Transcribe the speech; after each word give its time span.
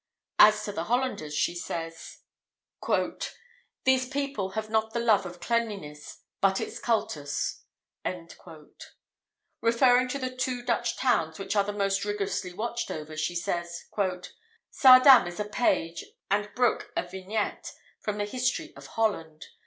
As 0.39 0.65
to 0.65 0.71
the 0.71 0.85
Hollanders, 0.85 1.35
she 1.35 1.53
says: 1.53 2.21
"These 3.85 4.07
people 4.09 4.49
have 4.57 4.67
not 4.67 4.93
the 4.93 4.99
love 4.99 5.27
of 5.27 5.39
cleanliness, 5.39 6.23
but 6.41 6.59
its 6.59 6.79
cultus." 6.79 7.65
Referring 9.61 10.07
to 10.07 10.17
the 10.17 10.35
two 10.35 10.65
Dutch 10.65 10.97
towns 10.97 11.37
which 11.37 11.55
are 11.55 11.63
the 11.63 11.71
most 11.71 12.03
rigorously 12.03 12.51
watched 12.51 12.89
over, 12.89 13.15
she 13.15 13.35
says: 13.35 13.85
"Saardam 14.71 15.27
is 15.27 15.39
a 15.39 15.45
page, 15.45 16.03
and 16.31 16.49
Broek 16.55 16.91
a 16.97 17.03
vignette, 17.07 17.71
from 17.99 18.17
the 18.17 18.25
history 18.25 18.73
of 18.75 18.87
Holland. 18.97 19.45